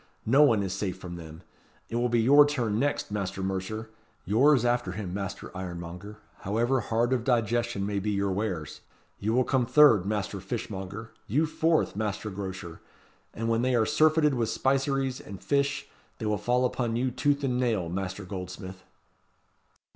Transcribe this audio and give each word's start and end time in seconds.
No 0.25 0.41
one 0.41 0.63
is 0.63 0.73
safe 0.73 0.97
from 0.97 1.15
them. 1.15 1.43
It 1.87 1.97
will 1.97 2.09
be 2.09 2.21
your 2.23 2.43
turn 2.43 2.79
next, 2.79 3.11
Master 3.11 3.43
Mercer. 3.43 3.91
Yours 4.25 4.65
after 4.65 4.93
him, 4.93 5.13
Master 5.13 5.55
Ironmonger, 5.55 6.17
however 6.39 6.79
hard 6.79 7.13
of 7.13 7.23
digestion 7.23 7.85
may 7.85 7.99
be 7.99 8.09
your 8.09 8.31
wares. 8.31 8.81
You 9.19 9.31
will 9.33 9.43
come 9.43 9.67
third, 9.67 10.07
Master 10.07 10.39
Fishmonger. 10.39 11.11
You 11.27 11.45
fourth, 11.45 11.95
Master 11.95 12.31
Grocer. 12.31 12.81
And 13.31 13.47
when 13.47 13.61
they 13.61 13.75
are 13.75 13.85
surfeited 13.85 14.33
with 14.33 14.49
spiceries 14.49 15.21
and 15.21 15.39
fish, 15.39 15.87
they 16.17 16.25
will 16.25 16.39
fall 16.39 16.65
upon 16.65 16.95
you, 16.95 17.11
tooth 17.11 17.43
and 17.43 17.59
nail, 17.59 17.87
Master 17.87 18.25
Goldsmith." 18.25 18.81